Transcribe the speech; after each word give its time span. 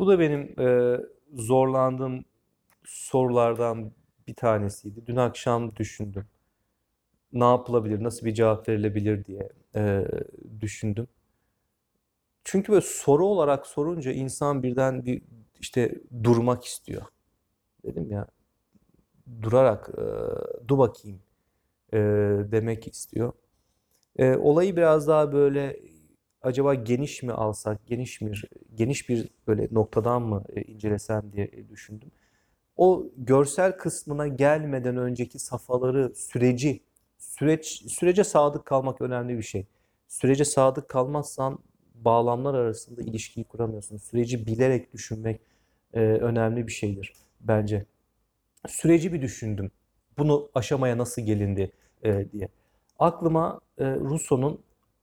Bu 0.00 0.06
da 0.06 0.18
benim 0.18 0.60
e, 0.60 0.96
zorlandığım 1.34 2.24
sorulardan 2.84 3.92
bir 4.26 4.34
tanesiydi. 4.34 5.06
Dün 5.06 5.16
akşam 5.16 5.76
düşündüm. 5.76 6.26
Ne 7.32 7.44
yapılabilir, 7.44 8.02
nasıl 8.02 8.26
bir 8.26 8.34
cevap 8.34 8.68
verilebilir 8.68 9.24
diye 9.24 9.48
e, 9.74 10.04
düşündüm. 10.60 11.08
Çünkü 12.44 12.72
böyle 12.72 12.86
soru 12.86 13.26
olarak 13.26 13.66
sorunca 13.66 14.12
insan 14.12 14.62
birden 14.62 15.04
bir 15.04 15.22
işte 15.60 15.94
durmak 16.22 16.64
istiyor. 16.64 17.02
Dedim 17.84 18.10
ya 18.10 18.26
durarak 19.42 19.90
e, 19.98 20.02
dur 20.68 20.78
bakayım 20.78 21.20
e, 21.92 21.98
demek 22.52 22.88
istiyor. 22.88 23.32
E, 24.16 24.36
olayı 24.36 24.76
biraz 24.76 25.08
daha 25.08 25.32
böyle 25.32 25.80
acaba 26.42 26.74
geniş 26.74 27.22
mi 27.22 27.32
alsak, 27.32 27.86
geniş 27.86 28.20
bir 28.20 28.44
geniş 28.74 29.08
bir 29.08 29.28
böyle 29.46 29.68
noktadan 29.72 30.22
mı 30.22 30.44
e, 30.56 30.62
incelesem 30.62 31.32
diye 31.32 31.50
e, 31.52 31.68
düşündüm. 31.68 32.10
O 32.76 33.06
görsel 33.16 33.76
kısmına 33.76 34.28
gelmeden 34.28 34.96
önceki 34.96 35.38
safhaları, 35.38 36.14
süreci, 36.14 36.82
süreç 37.18 37.84
sürece 37.88 38.24
sadık 38.24 38.64
kalmak 38.66 39.00
önemli 39.00 39.38
bir 39.38 39.42
şey. 39.42 39.66
Sürece 40.08 40.44
sadık 40.44 40.88
kalmazsan 40.88 41.58
bağlamlar 41.94 42.54
arasında 42.54 43.02
ilişkiyi 43.02 43.44
kuramıyorsun. 43.44 43.96
Süreci 43.96 44.46
bilerek 44.46 44.92
düşünmek 44.92 45.40
e, 45.94 46.00
önemli 46.00 46.66
bir 46.66 46.72
şeydir 46.72 47.12
bence. 47.40 47.86
Süreci 48.68 49.12
bir 49.12 49.22
düşündüm. 49.22 49.70
Bunu 50.18 50.50
aşamaya 50.54 50.98
nasıl 50.98 51.22
gelindi 51.22 51.72
e, 52.04 52.32
diye. 52.32 52.48
Aklıma 52.98 53.60
e, 53.78 53.84
Rousseau'nun 53.84 54.60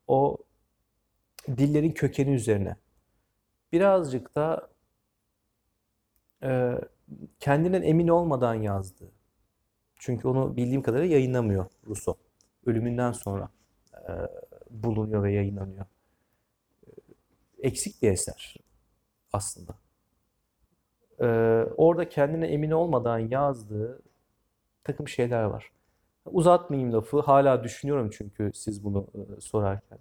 o 0.07 0.37
dillerin 1.47 1.91
kökeni 1.91 2.31
üzerine 2.31 2.75
birazcık 3.71 4.35
da 4.35 4.69
e, 6.43 6.81
kendinden 7.39 7.81
emin 7.81 8.07
olmadan 8.07 8.53
yazdığı. 8.53 9.11
Çünkü 9.95 10.27
onu 10.27 10.55
bildiğim 10.55 10.81
kadarıyla 10.81 11.15
yayınlamıyor 11.15 11.65
Rousseau. 11.87 12.17
Ölümünden 12.65 13.11
sonra 13.11 13.49
e, 13.93 14.11
bulunuyor 14.69 15.23
ve 15.23 15.33
yayınlanıyor. 15.33 15.85
Eksik 17.59 18.01
bir 18.01 18.11
eser 18.11 18.55
aslında. 19.33 19.75
E, 21.19 21.25
orada 21.77 22.09
kendine 22.09 22.47
emin 22.47 22.71
olmadan 22.71 23.19
yazdığı 23.19 24.01
takım 24.83 25.07
şeyler 25.07 25.43
var. 25.43 25.71
Uzatmayayım 26.25 26.93
lafı. 26.93 27.19
Hala 27.19 27.63
düşünüyorum 27.63 28.09
çünkü 28.09 28.51
siz 28.53 28.83
bunu 28.83 29.07
e, 29.13 29.41
sorarken. 29.41 29.99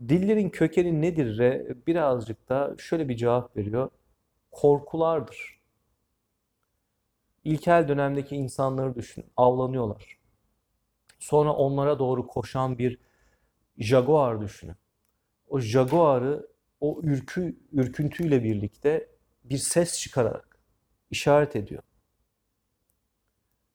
Dillerin 0.00 0.50
kökeni 0.50 1.02
nedir? 1.02 1.38
Birazcık 1.86 2.48
da 2.48 2.74
şöyle 2.78 3.08
bir 3.08 3.16
cevap 3.16 3.56
veriyor. 3.56 3.90
Korkulardır. 4.50 5.60
İlkel 7.44 7.88
dönemdeki 7.88 8.36
insanları 8.36 8.94
düşünün. 8.94 9.26
Avlanıyorlar. 9.36 10.18
Sonra 11.18 11.52
onlara 11.52 11.98
doğru 11.98 12.26
koşan 12.26 12.78
bir 12.78 12.98
jaguar 13.78 14.40
düşünün. 14.40 14.76
O 15.48 15.60
jaguarı 15.60 16.48
o 16.80 17.00
ürkü, 17.02 17.56
ürküntüyle 17.72 18.44
birlikte 18.44 19.08
bir 19.44 19.58
ses 19.58 20.00
çıkararak 20.00 20.60
işaret 21.10 21.56
ediyor. 21.56 21.82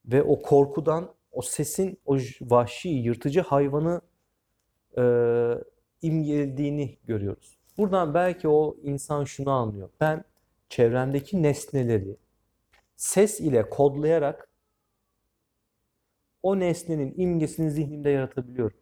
Ve 0.05 0.23
o 0.23 0.41
korkudan 0.41 1.13
o 1.31 1.41
sesin 1.41 1.99
o 2.05 2.17
vahşi, 2.41 2.89
yırtıcı 2.89 3.41
hayvanı 3.41 4.01
e, 4.97 5.03
imgelediğini 6.03 6.97
görüyoruz. 7.03 7.57
Buradan 7.77 8.13
belki 8.13 8.47
o 8.47 8.77
insan 8.83 9.23
şunu 9.23 9.51
anlıyor. 9.51 9.89
Ben 10.01 10.23
çevremdeki 10.69 11.43
nesneleri 11.43 12.17
ses 12.95 13.39
ile 13.39 13.69
kodlayarak 13.69 14.49
o 16.43 16.59
nesnenin 16.59 17.13
imgesini 17.17 17.71
zihnimde 17.71 18.09
yaratabiliyorum. 18.09 18.77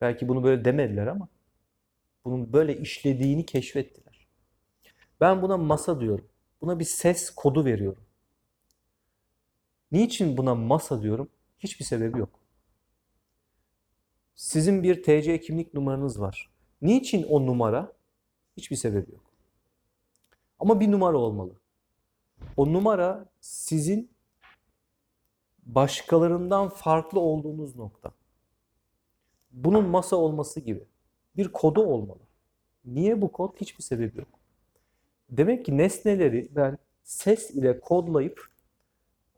Belki 0.00 0.28
bunu 0.28 0.44
böyle 0.44 0.64
demediler 0.64 1.06
ama 1.06 1.28
bunun 2.24 2.52
böyle 2.52 2.78
işlediğini 2.78 3.46
keşfettiler. 3.46 4.26
Ben 5.20 5.42
buna 5.42 5.56
masa 5.56 6.00
diyorum. 6.00 6.28
Buna 6.60 6.78
bir 6.78 6.84
ses 6.84 7.30
kodu 7.30 7.64
veriyorum. 7.64 8.02
Niçin 9.92 10.36
buna 10.36 10.54
masa 10.54 11.02
diyorum? 11.02 11.28
Hiçbir 11.58 11.84
sebebi 11.84 12.18
yok. 12.18 12.30
Sizin 14.38 14.82
bir 14.82 15.02
TC 15.02 15.40
kimlik 15.40 15.74
numaranız 15.74 16.20
var. 16.20 16.50
Niçin 16.82 17.22
o 17.22 17.46
numara? 17.46 17.92
Hiçbir 18.56 18.76
sebebi 18.76 19.12
yok. 19.12 19.24
Ama 20.58 20.80
bir 20.80 20.92
numara 20.92 21.16
olmalı. 21.16 21.52
O 22.56 22.72
numara 22.72 23.26
sizin 23.40 24.10
başkalarından 25.66 26.68
farklı 26.68 27.20
olduğunuz 27.20 27.76
nokta. 27.76 28.10
Bunun 29.50 29.84
masa 29.84 30.16
olması 30.16 30.60
gibi. 30.60 30.84
Bir 31.36 31.52
kodu 31.52 31.82
olmalı. 31.82 32.22
Niye 32.84 33.22
bu 33.22 33.32
kod? 33.32 33.56
Hiçbir 33.56 33.82
sebebi 33.82 34.18
yok. 34.18 34.28
Demek 35.30 35.64
ki 35.64 35.78
nesneleri 35.78 36.48
ben 36.50 36.78
ses 37.04 37.50
ile 37.50 37.80
kodlayıp 37.80 38.48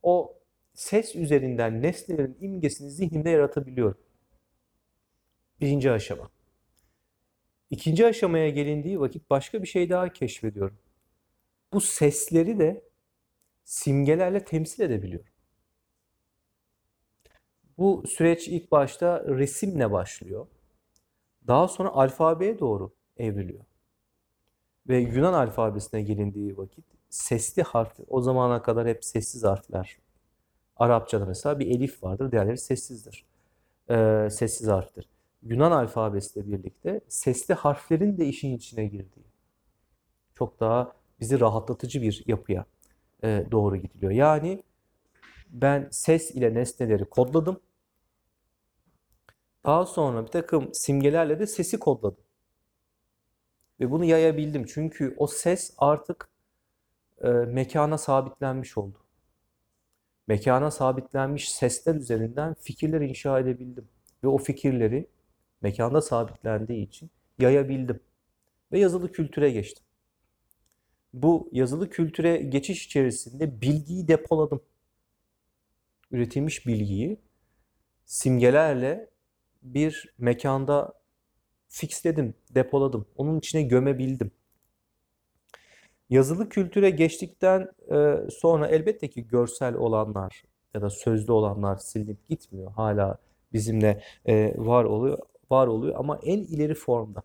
o 0.02 0.34
ses 0.74 1.16
üzerinden 1.16 1.82
nesnelerin 1.82 2.36
imgesini 2.40 2.90
zihnimde 2.90 3.30
yaratabiliyorum. 3.30 4.09
Birinci 5.60 5.90
aşama. 5.90 6.30
İkinci 7.70 8.06
aşamaya 8.06 8.48
gelindiği 8.50 9.00
vakit 9.00 9.30
başka 9.30 9.62
bir 9.62 9.68
şey 9.68 9.90
daha 9.90 10.12
keşfediyorum. 10.12 10.78
Bu 11.72 11.80
sesleri 11.80 12.58
de 12.58 12.84
simgelerle 13.64 14.44
temsil 14.44 14.82
edebiliyorum. 14.82 15.32
Bu 17.78 18.04
süreç 18.08 18.48
ilk 18.48 18.72
başta 18.72 19.24
resimle 19.28 19.92
başlıyor. 19.92 20.46
Daha 21.46 21.68
sonra 21.68 21.88
alfabeye 21.88 22.58
doğru 22.58 22.92
evriliyor. 23.16 23.64
Ve 24.88 24.98
Yunan 24.98 25.32
alfabesine 25.32 26.02
gelindiği 26.02 26.56
vakit 26.56 26.84
sesli 27.10 27.62
harf, 27.62 28.00
o 28.08 28.22
zamana 28.22 28.62
kadar 28.62 28.88
hep 28.88 29.04
sessiz 29.04 29.44
harfler. 29.44 29.98
Arapçada 30.76 31.26
mesela 31.26 31.58
bir 31.58 31.66
elif 31.66 32.02
vardır, 32.02 32.32
diğerleri 32.32 32.58
sessizdir. 32.58 33.24
Ee, 33.90 34.28
sessiz 34.30 34.68
harftir. 34.68 35.08
Yunan 35.42 35.72
alfabesiyle 35.72 36.52
birlikte 36.52 37.00
sesli 37.08 37.54
harflerin 37.54 38.18
de 38.18 38.26
işin 38.26 38.56
içine 38.56 38.86
girdiği 38.86 39.30
çok 40.34 40.60
daha 40.60 40.92
bizi 41.20 41.40
rahatlatıcı 41.40 42.02
bir 42.02 42.24
yapıya 42.26 42.66
e, 43.24 43.46
doğru 43.50 43.76
gidiliyor. 43.76 44.12
Yani 44.12 44.62
ben 45.48 45.88
ses 45.90 46.30
ile 46.30 46.54
nesneleri 46.54 47.04
kodladım. 47.04 47.60
Daha 49.64 49.86
sonra 49.86 50.22
bir 50.22 50.30
takım 50.30 50.74
simgelerle 50.74 51.38
de 51.38 51.46
sesi 51.46 51.78
kodladım. 51.78 52.24
Ve 53.80 53.90
bunu 53.90 54.04
yayabildim. 54.04 54.64
Çünkü 54.64 55.14
o 55.18 55.26
ses 55.26 55.74
artık 55.78 56.28
e, 57.24 57.28
mekana 57.28 57.98
sabitlenmiş 57.98 58.78
oldu. 58.78 58.98
Mekana 60.26 60.70
sabitlenmiş 60.70 61.52
sesler 61.52 61.94
üzerinden 61.94 62.54
fikirler 62.54 63.00
inşa 63.00 63.40
edebildim. 63.40 63.88
Ve 64.24 64.28
o 64.28 64.38
fikirleri 64.38 65.08
mekanda 65.62 66.02
sabitlendiği 66.02 66.86
için 66.86 67.10
yayabildim. 67.38 68.00
Ve 68.72 68.78
yazılı 68.78 69.12
kültüre 69.12 69.50
geçtim. 69.50 69.84
Bu 71.12 71.48
yazılı 71.52 71.90
kültüre 71.90 72.36
geçiş 72.36 72.86
içerisinde 72.86 73.60
bilgiyi 73.60 74.08
depoladım. 74.08 74.62
Üretilmiş 76.10 76.66
bilgiyi 76.66 77.20
simgelerle 78.04 79.10
bir 79.62 80.14
mekanda 80.18 80.92
fixledim, 81.68 82.34
depoladım. 82.54 83.06
Onun 83.16 83.38
içine 83.38 83.62
gömebildim. 83.62 84.30
Yazılı 86.10 86.48
kültüre 86.48 86.90
geçtikten 86.90 87.68
e, 87.92 88.16
sonra 88.30 88.68
elbette 88.68 89.08
ki 89.08 89.26
görsel 89.26 89.74
olanlar 89.74 90.42
ya 90.74 90.82
da 90.82 90.90
sözlü 90.90 91.32
olanlar 91.32 91.76
silinip 91.76 92.28
gitmiyor. 92.28 92.72
Hala 92.72 93.18
bizimle 93.52 94.02
e, 94.26 94.54
var 94.56 94.84
oluyor 94.84 95.18
var 95.50 95.66
oluyor 95.66 95.94
ama 95.98 96.20
en 96.22 96.38
ileri 96.38 96.74
formda 96.74 97.22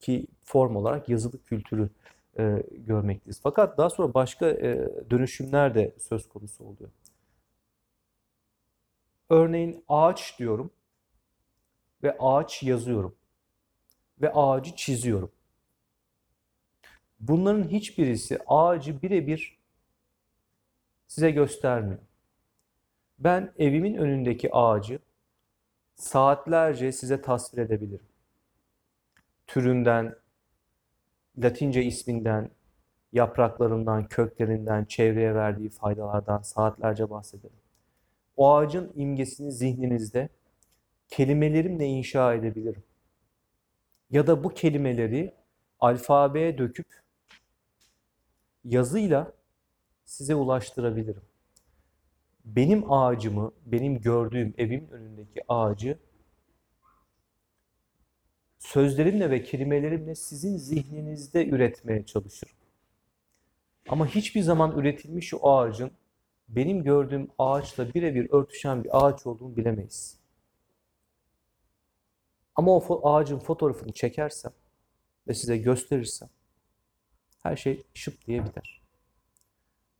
ki 0.00 0.26
form 0.42 0.76
olarak 0.76 1.08
yazılı 1.08 1.42
kültürü 1.42 1.90
e, 2.38 2.62
görmekteyiz. 2.70 3.40
Fakat 3.42 3.78
daha 3.78 3.90
sonra 3.90 4.14
başka 4.14 4.50
e, 4.50 4.88
dönüşümler 5.10 5.74
de 5.74 5.94
söz 5.98 6.28
konusu 6.28 6.64
oluyor. 6.64 6.90
Örneğin 9.30 9.84
ağaç 9.88 10.38
diyorum 10.38 10.70
ve 12.02 12.16
ağaç 12.18 12.62
yazıyorum 12.62 13.14
ve 14.20 14.32
ağacı 14.32 14.76
çiziyorum. 14.76 15.32
Bunların 17.20 17.68
hiçbirisi 17.68 18.38
ağacı 18.46 19.02
birebir 19.02 19.58
size 21.06 21.30
göstermiyor. 21.30 22.00
Ben 23.18 23.52
evimin 23.58 23.94
önündeki 23.94 24.54
ağacı 24.54 24.98
saatlerce 25.96 26.92
size 26.92 27.22
tasvir 27.22 27.58
edebilirim. 27.58 28.06
Türünden, 29.46 30.16
Latince 31.38 31.82
isminden, 31.82 32.50
yapraklarından, 33.12 34.08
köklerinden, 34.08 34.84
çevreye 34.84 35.34
verdiği 35.34 35.70
faydalardan 35.70 36.42
saatlerce 36.42 37.10
bahsederim. 37.10 37.56
O 38.36 38.54
ağacın 38.54 38.92
imgesini 38.94 39.52
zihninizde 39.52 40.28
kelimelerimle 41.08 41.86
inşa 41.86 42.34
edebilirim. 42.34 42.82
Ya 44.10 44.26
da 44.26 44.44
bu 44.44 44.54
kelimeleri 44.54 45.34
alfabeye 45.80 46.58
döküp 46.58 46.86
yazıyla 48.64 49.32
size 50.04 50.34
ulaştırabilirim. 50.34 51.22
Benim 52.44 52.92
ağacımı, 52.92 53.52
benim 53.66 54.00
gördüğüm 54.00 54.54
evimin 54.58 54.88
önündeki 54.88 55.40
ağacı 55.48 55.98
sözlerimle 58.58 59.30
ve 59.30 59.42
kelimelerimle 59.42 60.14
sizin 60.14 60.56
zihninizde 60.56 61.46
üretmeye 61.46 62.06
çalışırım. 62.06 62.54
Ama 63.88 64.06
hiçbir 64.06 64.40
zaman 64.40 64.78
üretilmiş 64.78 65.34
o 65.34 65.52
ağacın 65.52 65.90
benim 66.48 66.84
gördüğüm 66.84 67.28
ağaçla 67.38 67.94
birebir 67.94 68.30
örtüşen 68.30 68.84
bir 68.84 69.06
ağaç 69.06 69.26
olduğunu 69.26 69.56
bilemeyiz. 69.56 70.18
Ama 72.54 72.76
o 72.76 73.08
ağacın 73.08 73.38
fotoğrafını 73.38 73.92
çekersem 73.92 74.52
ve 75.28 75.34
size 75.34 75.56
gösterirsem 75.56 76.28
her 77.42 77.56
şey 77.56 77.82
şıp 77.94 78.26
diye 78.26 78.44
biter. 78.44 78.82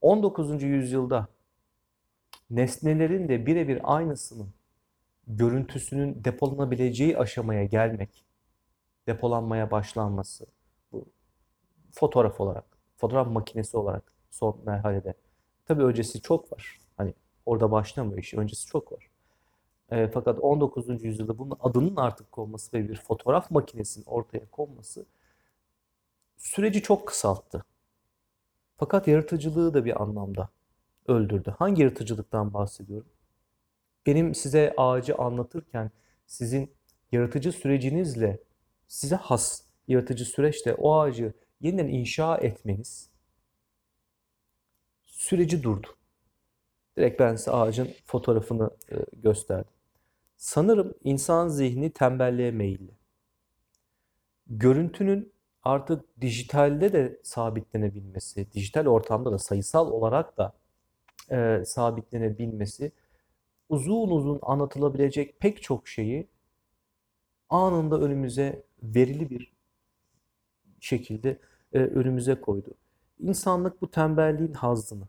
19. 0.00 0.62
yüzyılda 0.62 1.28
nesnelerin 2.56 3.28
de 3.28 3.46
birebir 3.46 3.80
aynısının 3.84 4.48
görüntüsünün 5.26 6.24
depolanabileceği 6.24 7.18
aşamaya 7.18 7.64
gelmek, 7.64 8.24
depolanmaya 9.06 9.70
başlanması, 9.70 10.46
bu 10.92 11.04
fotoğraf 11.92 12.40
olarak, 12.40 12.64
fotoğraf 12.96 13.28
makinesi 13.28 13.76
olarak 13.76 14.12
son 14.30 14.60
merhalede. 14.66 15.14
Tabii 15.66 15.82
öncesi 15.82 16.20
çok 16.20 16.52
var. 16.52 16.80
Hani 16.96 17.14
orada 17.46 17.70
başlamıyor 17.70 18.18
iş, 18.18 18.34
öncesi 18.34 18.66
çok 18.66 18.92
var. 18.92 19.10
E, 19.90 20.08
fakat 20.08 20.38
19. 20.40 21.04
yüzyılda 21.04 21.38
bunun 21.38 21.56
adının 21.60 21.96
artık 21.96 22.32
konması 22.32 22.72
ve 22.72 22.88
bir 22.88 22.96
fotoğraf 22.96 23.50
makinesinin 23.50 24.04
ortaya 24.06 24.46
konması 24.50 25.06
süreci 26.36 26.82
çok 26.82 27.08
kısalttı. 27.08 27.64
Fakat 28.76 29.08
yaratıcılığı 29.08 29.74
da 29.74 29.84
bir 29.84 30.02
anlamda 30.02 30.48
öldürdü. 31.06 31.54
Hangi 31.58 31.82
yaratıcılıktan 31.82 32.54
bahsediyorum? 32.54 33.08
Benim 34.06 34.34
size 34.34 34.74
ağacı 34.76 35.14
anlatırken 35.14 35.90
sizin 36.26 36.74
yaratıcı 37.12 37.52
sürecinizle 37.52 38.40
size 38.88 39.16
has 39.16 39.62
yaratıcı 39.88 40.24
süreçte 40.24 40.74
o 40.74 40.98
ağacı 40.98 41.32
yeniden 41.60 41.88
inşa 41.88 42.36
etmeniz 42.36 43.10
süreci 45.02 45.62
durdu. 45.62 45.86
Direkt 46.96 47.20
ben 47.20 47.36
size 47.36 47.50
ağacın 47.50 47.90
fotoğrafını 48.06 48.70
e, 48.92 48.96
gösterdim. 49.12 49.72
Sanırım 50.36 50.94
insan 51.04 51.48
zihni 51.48 51.92
tembelliğe 51.92 52.50
meyilli. 52.50 52.92
Görüntünün 54.46 55.32
artık 55.62 56.20
dijitalde 56.20 56.92
de 56.92 57.20
sabitlenebilmesi, 57.22 58.52
dijital 58.52 58.86
ortamda 58.86 59.32
da 59.32 59.38
sayısal 59.38 59.90
olarak 59.90 60.38
da 60.38 60.52
e, 61.32 61.64
sabitlenebilmesi, 61.66 62.92
uzun 63.68 64.10
uzun 64.10 64.38
anlatılabilecek 64.42 65.40
pek 65.40 65.62
çok 65.62 65.88
şeyi 65.88 66.28
anında 67.50 68.00
önümüze 68.00 68.62
verili 68.82 69.30
bir 69.30 69.52
şekilde 70.80 71.38
e, 71.72 71.78
önümüze 71.78 72.40
koydu. 72.40 72.74
İnsanlık 73.20 73.82
bu 73.82 73.90
tembelliğin 73.90 74.52
hazdını 74.52 75.08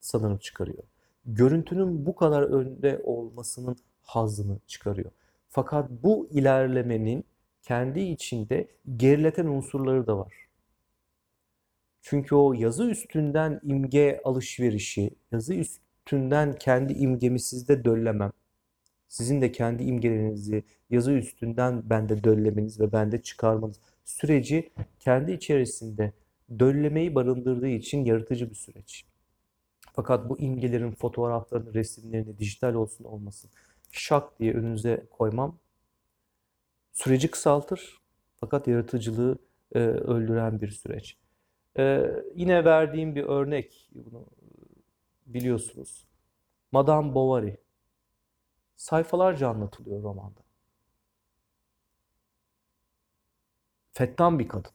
sanırım 0.00 0.38
çıkarıyor. 0.38 0.82
Görüntünün 1.26 2.06
bu 2.06 2.16
kadar 2.16 2.42
önde 2.42 3.02
olmasının 3.04 3.76
hazzını 4.02 4.58
çıkarıyor. 4.66 5.10
Fakat 5.48 5.90
bu 5.90 6.28
ilerlemenin 6.30 7.24
kendi 7.62 8.00
içinde 8.00 8.68
gerileten 8.96 9.46
unsurları 9.46 10.06
da 10.06 10.18
var. 10.18 10.45
Çünkü 12.08 12.34
o 12.34 12.52
yazı 12.52 12.84
üstünden 12.90 13.60
imge 13.62 14.20
alışverişi, 14.24 15.10
yazı 15.32 15.54
üstünden 15.54 16.56
kendi 16.58 16.92
imgemi 16.92 17.40
sizde 17.40 17.84
döllemem, 17.84 18.32
sizin 19.08 19.40
de 19.40 19.52
kendi 19.52 19.82
imgelerinizi 19.82 20.64
yazı 20.90 21.12
üstünden 21.12 21.90
bende 21.90 22.24
döllemeniz 22.24 22.80
ve 22.80 22.92
bende 22.92 23.22
çıkarmanız 23.22 23.80
süreci 24.04 24.72
kendi 24.98 25.32
içerisinde 25.32 26.12
döllemeyi 26.58 27.14
barındırdığı 27.14 27.68
için 27.68 28.04
yaratıcı 28.04 28.50
bir 28.50 28.56
süreç. 28.56 29.04
Fakat 29.92 30.28
bu 30.28 30.38
imgelerin 30.38 30.92
fotoğraflarını, 30.92 31.74
resimlerini 31.74 32.38
dijital 32.38 32.74
olsun 32.74 33.04
olmasın 33.04 33.50
şak 33.92 34.40
diye 34.40 34.54
önünüze 34.54 35.06
koymam 35.10 35.58
süreci 36.92 37.30
kısaltır 37.30 38.00
fakat 38.36 38.68
yaratıcılığı 38.68 39.38
e, 39.74 39.78
öldüren 39.78 40.60
bir 40.60 40.68
süreç. 40.68 41.16
E, 41.78 42.06
yine 42.34 42.64
verdiğim 42.64 43.14
bir 43.14 43.24
örnek, 43.24 43.90
bunu 43.94 44.26
biliyorsunuz. 45.26 46.06
Madame 46.72 47.14
Bovary. 47.14 47.56
Sayfalarca 48.76 49.48
anlatılıyor 49.48 50.02
romanda. 50.02 50.40
Fettan 53.92 54.38
bir 54.38 54.48
kadın. 54.48 54.70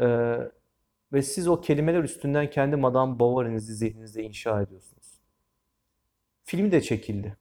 Ee, 0.00 0.38
ve 1.12 1.22
siz 1.22 1.48
o 1.48 1.60
kelimeler 1.60 2.04
üstünden 2.04 2.50
kendi 2.50 2.76
Madame 2.76 3.18
Bovary'nizi 3.18 3.74
zihninizde 3.74 4.22
inşa 4.22 4.62
ediyorsunuz. 4.62 5.20
Film 6.44 6.72
de 6.72 6.80
çekildi. 6.80 7.36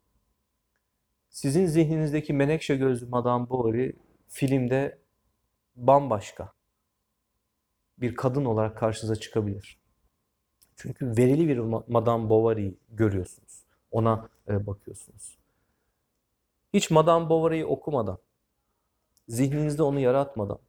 Sizin 1.29 1.65
zihninizdeki 1.65 2.33
menekşe 2.33 2.75
gözlü 2.75 3.05
Madame 3.05 3.49
Bovary 3.49 3.91
filmde 4.27 4.99
bambaşka 5.75 6.56
bir 7.97 8.15
kadın 8.15 8.45
olarak 8.45 8.77
karşınıza 8.77 9.15
çıkabilir. 9.15 9.77
Çünkü 10.75 11.17
verili 11.17 11.47
bir 11.47 11.57
Madame 11.87 12.29
Bovary 12.29 12.71
görüyorsunuz. 12.89 13.63
Ona 13.91 14.29
e, 14.47 14.67
bakıyorsunuz. 14.67 15.37
Hiç 16.73 16.91
Madame 16.91 17.29
Bovary'yi 17.29 17.65
okumadan, 17.65 18.17
zihninizde 19.27 19.83
onu 19.83 19.99
yaratmadan, 19.99 20.59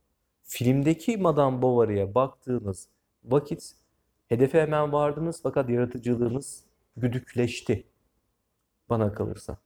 filmdeki 0.42 1.16
Madame 1.16 1.62
Bovary'e 1.62 2.14
baktığınız 2.14 2.88
vakit 3.24 3.74
hedefe 4.28 4.60
hemen 4.60 4.92
vardınız 4.92 5.40
fakat 5.42 5.70
yaratıcılığınız 5.70 6.64
güdükleşti 6.96 7.86
bana 8.90 9.12
kalırsa. 9.12 9.56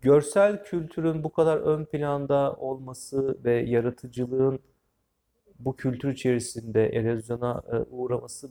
Görsel 0.00 0.64
kültürün 0.64 1.24
bu 1.24 1.32
kadar 1.32 1.56
ön 1.56 1.84
planda 1.84 2.52
olması 2.52 3.44
ve 3.44 3.52
yaratıcılığın 3.52 4.58
bu 5.64 5.76
kültür 5.76 6.12
içerisinde 6.12 6.88
erozyona 6.88 7.62
e, 7.72 7.76
uğraması 7.76 8.50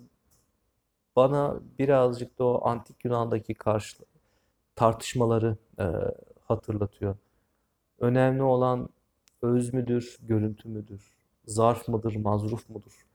bana 1.15 1.59
birazcık 1.79 2.39
da 2.39 2.45
o 2.45 2.67
antik 2.67 3.05
Yunan'daki 3.05 3.53
karşı 3.53 3.97
tartışmaları 4.75 5.57
e, 5.79 5.85
hatırlatıyor. 6.41 7.15
Önemli 7.99 8.43
olan 8.43 8.89
öz 9.41 9.73
müdür, 9.73 10.17
görüntü 10.21 10.69
müdür, 10.69 11.17
zarf 11.45 11.87
mıdır, 11.87 12.15
mazruf 12.15 12.69
mudur 12.69 13.05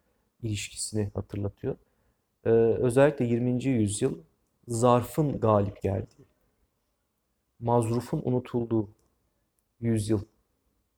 ilişkisini 0.43 1.11
hatırlatıyor. 1.15 1.77
E, 2.45 2.51
özellikle 2.51 3.25
20. 3.25 3.65
yüzyıl 3.65 4.19
zarfın 4.69 5.41
galip 5.41 5.83
geldiği, 5.83 6.27
mazrufun 7.61 8.23
unutulduğu 8.25 8.89
yüzyıl 9.81 10.23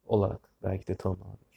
olarak 0.06 0.40
belki 0.62 0.86
de 0.86 0.94
tanımlanabilir. 0.94 1.49